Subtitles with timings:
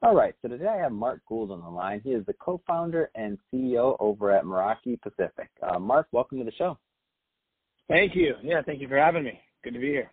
[0.00, 2.00] All right, so today I have Marc Gould on the line.
[2.04, 5.48] He is the co-founder and CEO over at Meraki Pacific.
[5.60, 6.78] Uh, Marc, welcome to the show.
[7.88, 8.36] Thank you.
[8.40, 9.40] Yeah, thank you for having me.
[9.64, 10.12] Good to be here.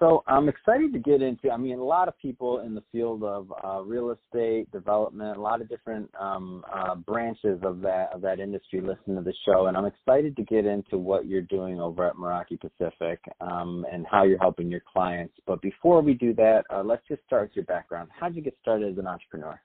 [0.00, 1.50] So I'm excited to get into.
[1.50, 5.40] I mean, a lot of people in the field of uh, real estate development, a
[5.40, 9.66] lot of different um, uh, branches of that of that industry listen to the show,
[9.66, 14.04] and I'm excited to get into what you're doing over at Meraki Pacific um, and
[14.10, 15.34] how you're helping your clients.
[15.46, 18.08] But before we do that, uh, let's just start with your background.
[18.18, 19.60] How did you get started as an entrepreneur?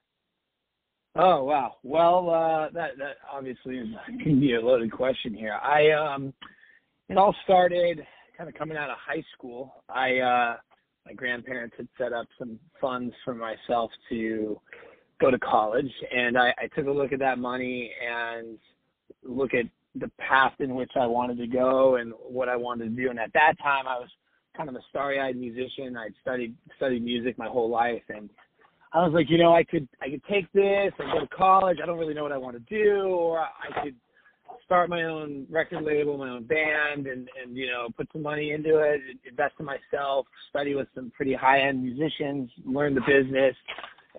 [1.16, 1.76] Oh wow.
[1.82, 3.88] Well, uh, that that obviously is
[4.22, 5.54] can be a loaded question here.
[5.54, 6.32] I um,
[7.08, 8.00] it all started
[8.36, 10.56] kind of coming out of high school, I uh,
[11.06, 14.60] my grandparents had set up some funds for myself to
[15.20, 18.58] go to college, and I, I took a look at that money and
[19.22, 23.02] look at the path in which I wanted to go and what I wanted to
[23.02, 23.10] do.
[23.10, 24.08] And at that time, I was
[24.56, 25.96] kind of a starry-eyed musician.
[25.96, 28.28] I'd studied studied music my whole life, and
[28.92, 31.78] I was like, you know, I could I could take this and go to college.
[31.82, 33.94] I don't really know what I want to do, or I could
[34.64, 38.52] start my own record label, my own band, and and you know put some money
[38.52, 43.54] into it, invest in myself, study with some pretty high end musicians, learn the business,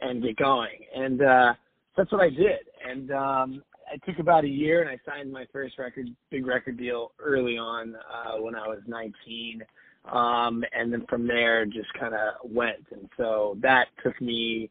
[0.01, 0.77] and get going.
[0.95, 1.53] And uh,
[1.97, 2.59] that's what I did.
[2.87, 6.77] And um, it took about a year, and I signed my first record, big record
[6.77, 9.63] deal early on uh, when I was 19.
[10.11, 12.85] Um, and then from there, just kind of went.
[12.91, 14.69] And so that took me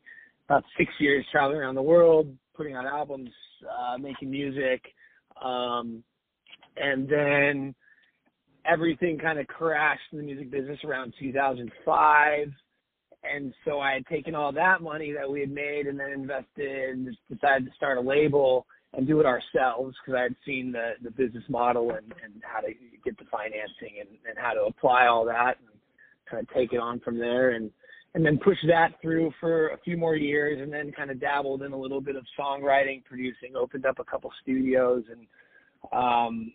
[0.48, 3.31] about six years traveling around the world, putting out albums,
[3.65, 4.82] uh, making music
[5.43, 6.03] um,
[6.77, 7.75] and then
[8.67, 12.49] everything kind of crashed in the music business around 2005.
[13.25, 17.17] And so I had taken all that money that we had made and then invested,
[17.31, 21.11] decided to start a label and do it ourselves because I had seen the, the
[21.11, 22.69] business model and, and how to
[23.05, 25.81] get the financing and, and how to apply all that and
[26.31, 27.51] kind of take it on from there.
[27.51, 27.71] And
[28.14, 31.62] and then pushed that through for a few more years and then kind of dabbled
[31.62, 35.26] in a little bit of songwriting, producing, opened up a couple studios and
[35.92, 36.53] um,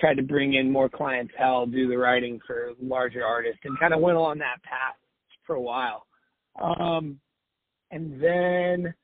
[0.00, 4.00] tried to bring in more clientele, do the writing for larger artists and kind of
[4.00, 4.96] went along that path
[5.46, 6.06] for a while.
[6.60, 7.18] Um,
[7.90, 8.94] and then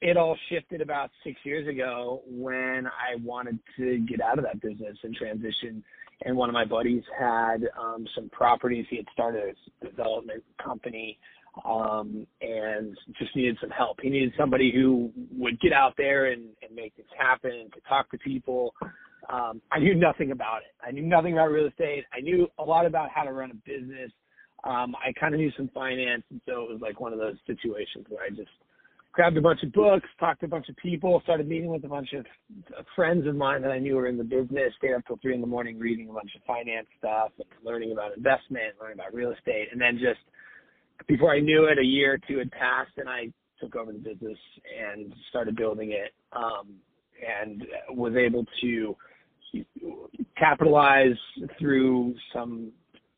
[0.00, 4.60] it all shifted about six years ago when I wanted to get out of that
[4.60, 5.84] business and transition.
[6.24, 8.84] And one of my buddies had um, some properties.
[8.90, 11.18] He had started a development company
[11.64, 13.98] um, and just needed some help.
[14.02, 18.10] He needed somebody who would get out there and, and make this happen, to talk
[18.10, 18.74] to people.
[19.30, 20.74] Um, I knew nothing about it.
[20.86, 22.04] I knew nothing about real estate.
[22.12, 24.10] I knew a lot about how to run a business.
[24.64, 27.36] Um, I kind of knew some finance, and so it was like one of those
[27.46, 28.50] situations where I just
[29.12, 31.88] grabbed a bunch of books, talked to a bunch of people, started meeting with a
[31.88, 32.24] bunch of
[32.96, 35.40] friends of mine that I knew were in the business, stayed up till three in
[35.40, 39.32] the morning reading a bunch of finance stuff, and learning about investment, learning about real
[39.32, 40.20] estate, and then just–
[41.06, 43.98] before I knew it, a year or two had passed, and I took over the
[43.98, 44.38] business
[44.80, 46.74] and started building it, um,
[47.40, 48.96] and was able to
[50.36, 51.16] capitalize
[51.58, 52.72] through some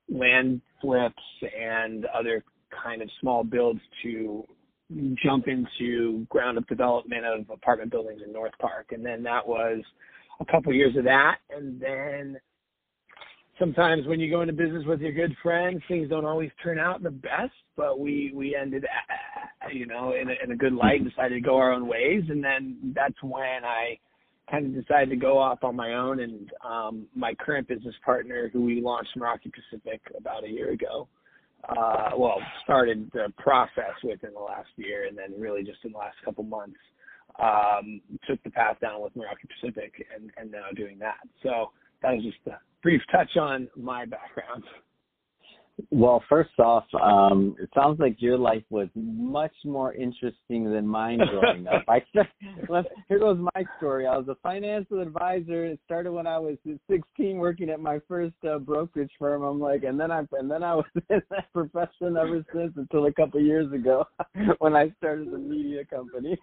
[0.08, 1.22] land flips
[1.58, 2.44] and other
[2.82, 4.44] kind of small builds to
[5.22, 8.88] jump into ground up development of apartment buildings in North Park.
[8.90, 9.80] And then that was
[10.40, 11.36] a couple years of that.
[11.50, 12.38] And then
[13.58, 17.02] sometimes when you go into business with your good friends, things don't always turn out
[17.02, 17.52] the best.
[17.76, 18.84] But we we ended,
[19.72, 22.22] you know, in a, in a good light, and decided to go our own ways,
[22.28, 23.98] and then that's when I
[24.50, 26.20] kind of decided to go off on my own.
[26.20, 31.08] And um, my current business partner, who we launched Meraki Pacific about a year ago,
[31.68, 35.98] uh, well, started the process within the last year, and then really just in the
[35.98, 36.78] last couple months,
[37.42, 41.18] um, took the path down with Meraki Pacific, and and now doing that.
[41.42, 41.70] So
[42.04, 44.62] that was just a brief touch on my background.
[45.90, 51.18] Well, first off, um, it sounds like your life was much more interesting than mine
[51.18, 51.84] growing up.
[51.88, 52.00] I
[53.08, 54.06] here goes my story.
[54.06, 55.64] I was a financial advisor.
[55.64, 56.56] It started when I was
[56.88, 59.42] 16, working at my first uh, brokerage firm.
[59.42, 63.06] I'm like, and then I and then I was in that profession ever since until
[63.06, 64.06] a couple of years ago
[64.58, 66.38] when I started the media company.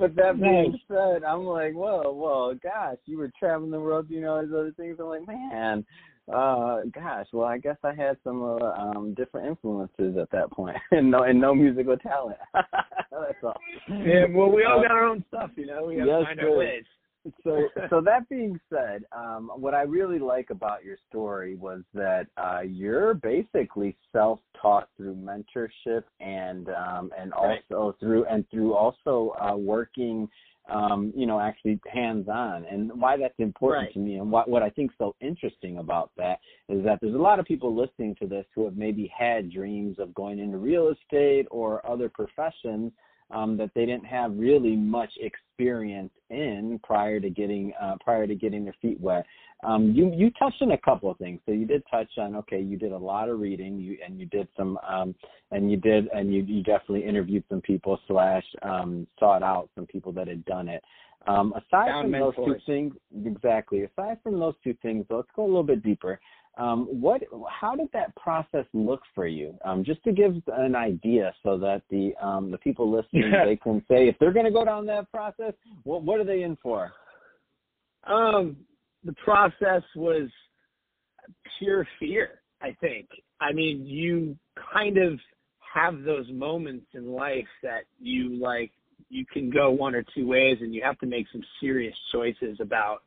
[0.00, 4.20] but that being said, I'm like, whoa, whoa, gosh, you were traveling the world, you
[4.20, 4.96] know, these other things.
[4.98, 5.84] I'm like, man
[6.32, 10.76] Uh, gosh, well, I guess I had some uh, um different influences at that point,
[10.90, 12.38] and no, and no musical talent.
[12.54, 13.54] That's all.
[13.88, 15.84] Yeah, well, we all got our own stuff, you know.
[15.84, 16.84] We got to find our ways.
[17.42, 22.26] so so that being said, um, what I really like about your story was that
[22.38, 27.60] uh, you're basically self-taught through mentorship and um, and Right.
[27.70, 30.26] also through and through also uh, working,
[30.68, 32.64] um, you know, actually hands-on.
[32.64, 33.92] And why that's important Right.
[33.94, 36.38] to me, and what what I think so interesting about that
[36.68, 39.98] is that there's a lot of people listening to this who have maybe had dreams
[39.98, 42.92] of going into real estate or other professions
[43.30, 48.34] um, that they didn't have really much experience in prior to getting uh, prior to
[48.34, 49.24] getting their feet wet.
[49.64, 51.40] Um, you you touched on a couple of things.
[51.46, 54.26] So you did touch on okay, you did a lot of reading, you and you
[54.26, 55.14] did some um,
[55.50, 59.86] and you did and you you definitely interviewed some people slash um, sought out some
[59.86, 60.82] people that had done it.
[61.26, 62.94] Um, aside from those two things,
[63.24, 63.84] exactly.
[63.84, 66.20] Aside from those two things, let's go a little bit deeper.
[66.56, 69.56] Um, what, how did that process look for you?
[69.64, 73.44] Um, just to give an idea, so that the um, the people listening Yeah.
[73.44, 76.42] they can say if they're going to go down that process, what what are they
[76.42, 76.92] in for?
[78.04, 78.56] Um,
[79.02, 80.28] the process was
[81.58, 83.08] pure fear, I think.
[83.40, 84.36] I mean, you
[84.72, 85.18] kind of
[85.74, 88.70] have those moments in life that you like
[89.08, 92.58] you can go one or two ways and you have to make some serious choices
[92.60, 93.02] about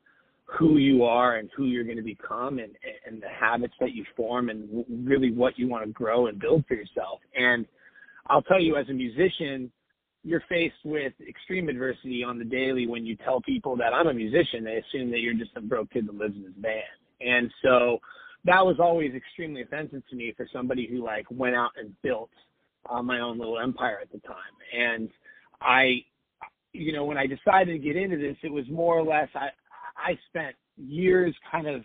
[0.47, 4.05] who you are and who you're going to become and and the habits that you
[4.15, 7.19] form and really what you want to grow and build for yourself.
[7.35, 7.65] And
[8.27, 9.71] I'll tell you as a musician,
[10.23, 14.13] you're faced with extreme adversity on the daily when you tell people that I'm a
[14.13, 16.81] musician, they assume that you're just a broke kid that lives in his van.
[17.21, 17.99] And so
[18.45, 22.29] that was always extremely offensive to me for somebody who like went out and built
[22.89, 24.35] uh, my own little empire at the time.
[24.77, 25.09] And
[25.61, 26.03] I,
[26.73, 29.49] you know, when I decided to get into this, it was more or less I
[30.07, 31.83] I spent years kind of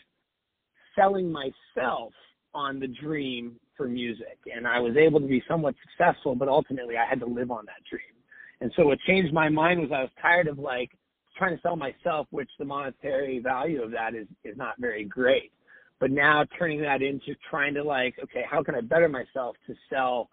[0.95, 2.13] selling myself
[2.55, 6.97] on the dream for music, and I was able to be somewhat successful, but ultimately
[6.97, 8.15] I had to live on that dream.
[8.61, 10.91] And so what changed my mind was I was tired of like
[11.37, 15.51] trying to sell myself, which the monetary value of that is is not very great.
[15.99, 19.75] But now turning that into trying to like, okay, how can I better myself to
[19.91, 20.29] sell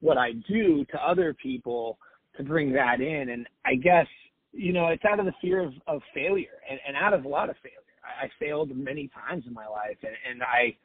[0.00, 1.98] what I do to other people
[2.36, 3.30] to bring that in?
[3.30, 4.06] And I guess,
[4.56, 7.28] you know, it's out of the fear of, of failure and, and out of a
[7.28, 7.76] lot of failure.
[8.02, 10.76] I, I failed many times in my life and, and I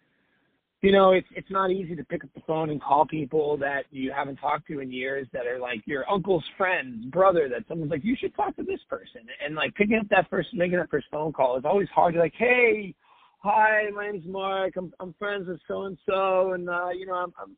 [0.81, 3.83] you know, it's it's not easy to pick up the phone and call people that
[3.91, 7.91] you haven't talked to in years that are like your uncle's friend's brother that someone's
[7.91, 9.21] like, you should talk to this person.
[9.45, 12.15] And like picking up that first making that first phone call is always hard.
[12.15, 12.95] You're like, Hey,
[13.43, 14.75] hi, my name's Marc.
[14.75, 17.55] I'm I'm friends with so and so and uh, you know, I'm, I'm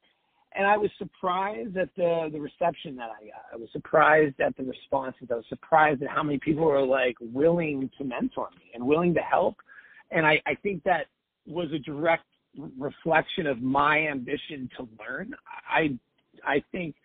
[0.56, 3.46] and I was surprised at the the reception that I got.
[3.54, 5.30] I was surprised at the responses.
[5.32, 9.14] I was surprised at how many people were like willing to mentor me and willing
[9.16, 9.56] to help.
[10.12, 11.08] And I, I think that
[11.48, 12.26] was a direct
[12.78, 15.34] reflection of my ambition to learn.
[15.68, 15.98] I
[16.46, 16.96] I think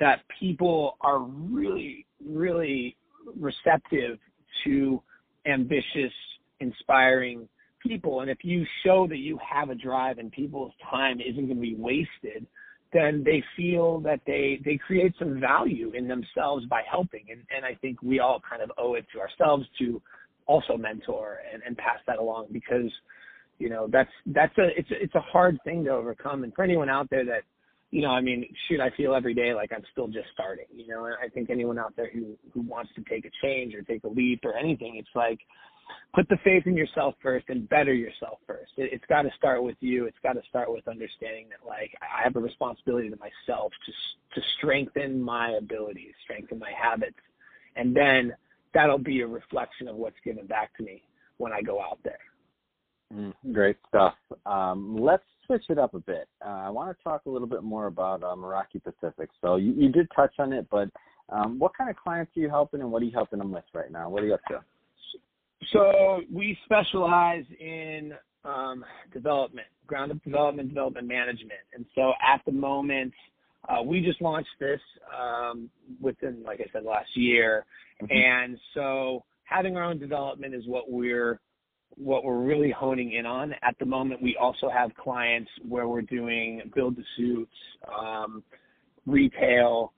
[0.00, 2.96] that people are really really
[3.38, 4.18] receptive
[4.64, 5.02] to
[5.46, 6.12] ambitious,
[6.60, 7.48] inspiring
[7.80, 11.56] people and if you show that you have a drive and people's time isn't going
[11.56, 12.44] to be wasted,
[12.92, 17.24] then they feel that they they create some value in themselves by helping.
[17.30, 20.00] And and I think we all kind of owe it to ourselves to
[20.46, 22.90] also mentor and, and pass that along because
[23.58, 26.44] you know that's that's a it's it's a hard thing to overcome.
[26.44, 27.42] And for anyone out there that
[27.90, 30.86] you know i mean shoot i feel every day like i'm still just starting you
[30.86, 33.82] know and i think anyone out there who who wants to take a change or
[33.82, 35.38] take a leap or anything it's like
[36.14, 39.62] put the faith in yourself first and better yourself first it, it's got to start
[39.62, 43.16] with you it's got to start with understanding that like i have a responsibility to
[43.16, 43.92] myself to
[44.40, 47.18] to strengthen my abilities strengthen my habits
[47.76, 48.32] and then
[48.74, 51.02] that'll be a reflection of what's given back to me
[51.38, 52.18] when i go out there
[53.14, 54.14] Mm, great stuff.
[54.44, 56.28] Um, let's switch it up a bit.
[56.44, 59.30] Uh, I want to talk a little bit more about uh, Meraki Pacific.
[59.40, 60.90] So you, you did touch on it, but
[61.30, 63.64] um, what kind of clients are you helping, and what are you helping them with
[63.72, 64.10] right now?
[64.10, 64.60] What are you up to?
[65.72, 68.12] So we specialize in
[68.44, 71.60] um, development, ground up development, development management.
[71.74, 73.12] And so at the moment,
[73.68, 74.80] uh, we just launched this
[75.18, 75.68] um,
[76.00, 77.66] within, like I said, last year.
[78.02, 78.14] Mhm.
[78.14, 81.40] And so having our own development is what we're
[81.96, 83.54] what we're really honing in on.
[83.62, 87.56] At the moment, we also have clients where we're doing build to suits,
[87.92, 88.44] um,
[89.04, 89.92] retail,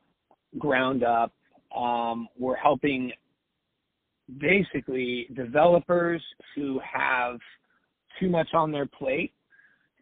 [0.59, 1.33] ground up.
[1.77, 3.13] Um, we're helping
[4.39, 6.23] basically developers
[6.55, 7.39] who have
[8.19, 9.33] too much on their plate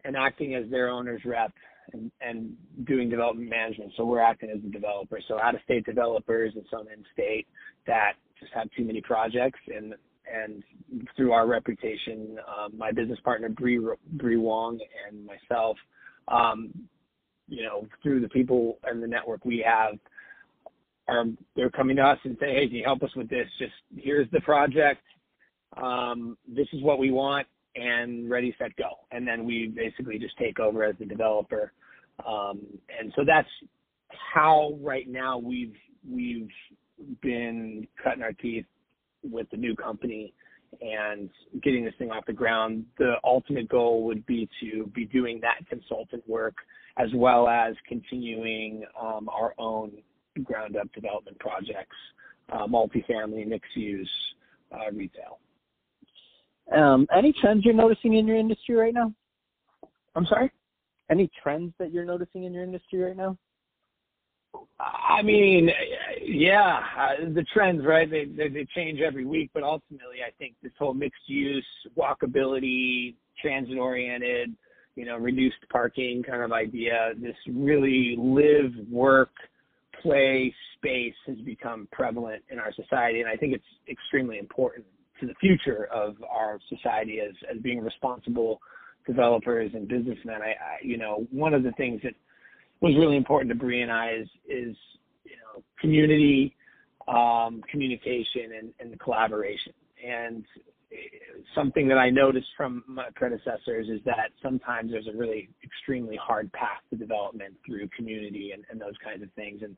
[0.03, 1.53] and acting as their owner's rep
[1.93, 2.53] and, and
[2.85, 3.91] doing development management.
[3.97, 5.19] So we're acting as a developer.
[5.27, 7.47] So out of state developers and some in state
[7.87, 9.93] that just have too many projects and
[10.31, 10.63] and
[11.15, 13.79] through our reputation, um, my business partner Bree
[14.13, 15.75] Bree Wong and myself,
[16.27, 16.71] um,
[17.47, 19.95] you know, through the people and the network we have,
[21.09, 21.25] are
[21.55, 23.47] they're coming to us and say, hey, can you help us with this?
[23.57, 25.01] Just here's the project.
[25.77, 28.89] Um, this is what we want, and ready, set, go.
[29.11, 31.73] And then we basically just take over as the developer.
[32.25, 32.61] Um,
[32.99, 33.47] and so that's
[34.33, 35.75] how right now we've
[36.09, 36.49] we've
[37.21, 38.65] been cutting our teeth
[39.23, 40.33] with the new company
[40.81, 41.29] and
[41.61, 42.85] getting this thing off the ground.
[42.97, 46.55] The ultimate goal would be to be doing that consultant work
[46.97, 49.91] as well as continuing um, our own
[50.43, 51.95] ground up development projects,
[52.51, 54.09] uh, multifamily, mixed use,
[54.71, 55.39] uh, retail.
[56.75, 59.13] Um, any trends you're noticing in your industry right now?
[60.15, 60.51] I'm sorry?
[61.09, 63.37] Any trends that you're noticing in your industry right now?
[64.79, 65.69] I mean,
[66.21, 68.09] yeah, uh, the trends, right?
[68.09, 71.65] They, they they change every week, but ultimately, I think this whole mixed use,
[71.97, 74.55] walkability, transit oriented,
[74.95, 79.31] you know, reduced parking kind of idea, this really live, work,
[80.01, 84.85] play space has become prevalent in our society, and I think it's extremely important
[85.19, 88.59] to the future of our society as as being responsible
[89.05, 90.41] developers and businessmen.
[90.41, 92.13] I, I you know, one of the things that
[92.81, 94.75] was really important to Bree and I is is
[95.23, 96.55] you know community,
[97.07, 99.73] um, communication, and, and collaboration.
[100.05, 100.45] And
[101.55, 106.51] something that I noticed from my predecessors is that sometimes there's a really extremely hard
[106.53, 109.61] path to development through community and, and those kinds of things.
[109.63, 109.75] And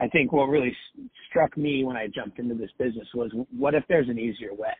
[0.00, 0.74] I think what really
[1.28, 4.74] struck me when I jumped into this business was what if there's an easier way?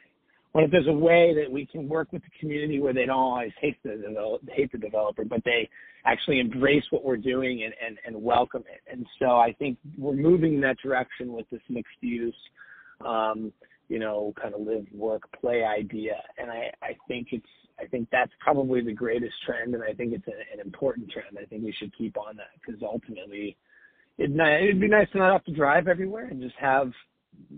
[0.52, 3.18] what if there's a way that we can work with the community where they don't
[3.18, 5.68] always hate the hate the developer, but they
[6.04, 8.82] actually embrace what we're doing and, and, and welcome it.
[8.90, 12.36] And so I think we're moving in that direction with this mixed use,
[13.04, 13.50] um,
[13.92, 16.14] you know, kind of live, work, play idea.
[16.38, 17.44] And I, I think it's
[17.78, 21.36] I think that's probably the greatest trend, and I think it's a, an important trend.
[21.38, 23.56] I think we should keep on that because ultimately,
[24.16, 26.90] it'd, it'd be nice to not have to drive everywhere and just have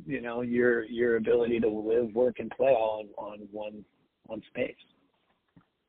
[0.07, 3.85] you know your your ability to live, work, and play all on, on one
[4.27, 4.75] one space.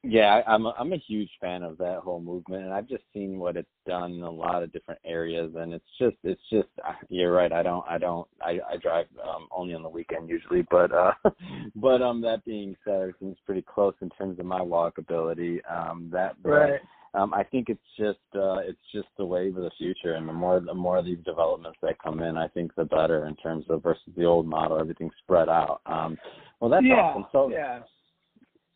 [0.08, 3.40] Yeah, I'm a, I'm a huge fan of that whole movement, and I've just seen
[3.40, 6.94] what it's done in a lot of different areas, and it's just it's just uh,
[7.10, 7.52] you're right.
[7.52, 11.12] I don't I don't I I drive um, only on the weekend usually, but uh,
[11.76, 15.60] but um that being said, everything's pretty close in terms of my walkability.
[15.70, 16.80] Um, that right
[17.16, 20.34] um, I think it's just uh, it's just the wave of the future, and the
[20.34, 23.66] more the more of these developments that come in, I think the better in terms
[23.70, 25.82] of versus the old model, everything spread out.
[25.86, 26.18] Um,
[26.60, 27.26] well, that's yeah, awesome.
[27.32, 27.80] So yeah.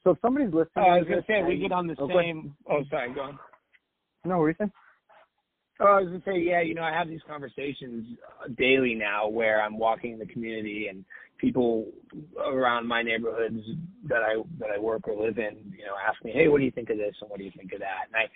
[0.03, 2.55] So if somebody's listening, uh, I was gonna say we get on the oh, same.
[2.69, 3.39] Oh, sorry, go on.
[4.25, 4.71] No, what were you saying?
[5.81, 8.17] Oh, I was gonna say, yeah, you know, I have these conversations
[8.57, 11.05] daily now where I'm walking in the community and
[11.37, 11.87] people
[12.45, 13.61] around my neighborhoods
[14.07, 16.65] that I that I work or live in, you know, ask me, hey, what do
[16.65, 18.07] you think of this and what do you think of that?
[18.07, 18.29] And I,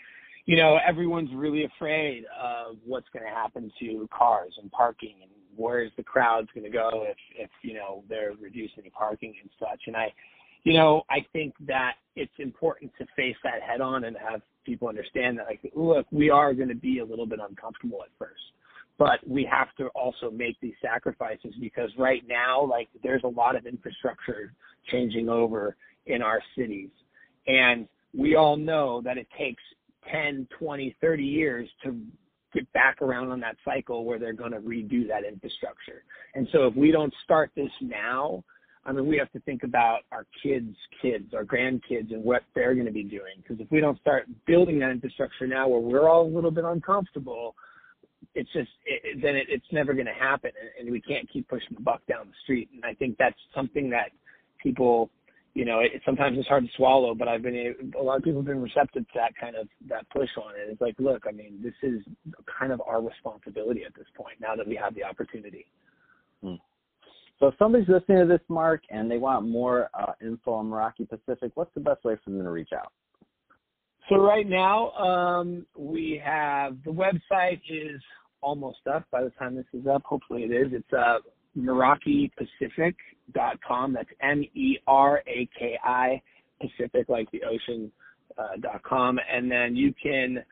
[0.46, 5.32] you know, everyone's really afraid of what's going to happen to cars and parking and
[5.56, 9.50] where's the crowds going to go if if you know they're reducing the parking and
[9.60, 9.82] such.
[9.88, 10.12] And I,
[10.64, 14.88] you know, I think that it's important to face that head on and have people
[14.88, 18.42] understand that, like, look, we are going to be a little bit uncomfortable at first
[18.98, 23.56] but we have to also make these sacrifices because right now like there's a lot
[23.56, 24.54] of infrastructure
[24.92, 26.90] changing over in our cities.
[27.48, 29.64] And we all know that it takes
[30.12, 32.00] 10 20 30 years to
[32.54, 36.04] get back around on that cycle where they're going to redo that infrastructure.
[36.36, 38.44] And so if we don't start this now
[38.86, 42.74] I mean, we have to think about our kids' kids, our grandkids, and what they're
[42.74, 43.36] going to be doing.
[43.38, 46.66] Because if we don't start building that infrastructure now, where we're all a little bit
[46.66, 47.56] uncomfortable,
[48.36, 51.48] it's just it, then it, it's never going to happen, and, and we can't keep
[51.48, 52.70] pushing the buck down the street.
[52.74, 54.12] And I think that's something that
[54.62, 55.10] people,
[55.54, 57.16] you know, it, sometimes it's hard to swallow.
[57.16, 60.10] But I've been a lot of people have been receptive to that kind of that
[60.10, 60.70] push on it.
[60.70, 62.02] It's like, look, I mean, this is
[62.60, 65.66] kind of our responsibility at this point now that we have the opportunity.
[66.42, 66.56] Hmm.
[67.40, 71.10] So if somebody's listening to this, Marc, and they want more uh, info on Meraki
[71.10, 72.92] Pacific, what's the best way for them to reach out?
[74.10, 78.00] So right now, um, we have the website is
[78.42, 80.04] almost up by the time this is up.
[80.04, 80.68] Hopefully it is.
[80.74, 81.18] It's uh,
[81.58, 83.94] MerakiPacific.com.
[83.94, 86.22] That's M-E-R-A-K-I
[86.62, 87.92] Pacific, like the ocean,
[88.38, 89.18] uh, dot com.
[89.32, 90.44] And then you can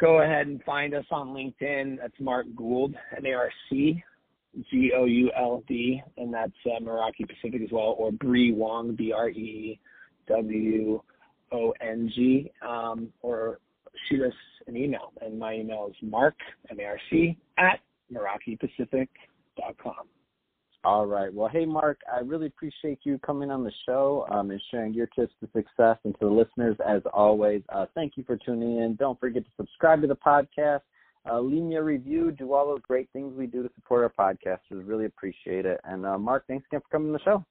[0.00, 1.98] go ahead and find us on LinkedIn.
[1.98, 4.02] That's Marc Gould, M-A-R-C
[4.70, 8.94] G O U L D, and that's uh, Meraki Pacific as well, or Bree Wong,
[8.96, 9.78] B R E
[10.28, 11.02] W
[11.52, 13.60] O N G, um, or
[14.08, 14.34] shoot us
[14.66, 15.12] an email.
[15.20, 16.34] And my email is marc,
[16.70, 17.80] M A R C, at
[18.12, 20.06] MerakiPacific.com.
[20.82, 21.32] All right.
[21.32, 25.08] Well, hey, Marc, I really appreciate you coming on the show um, and sharing your
[25.08, 25.98] tips to success.
[26.04, 28.94] And to the listeners, as always, uh, thank you for tuning in.
[28.94, 30.80] Don't forget to subscribe to the podcast,
[31.28, 34.34] uh, leave me a review, do all those great things we do to support our
[34.34, 34.86] podcasters.
[34.86, 35.80] Really appreciate it.
[35.84, 37.44] And uh, Marc, thanks again for coming to the show.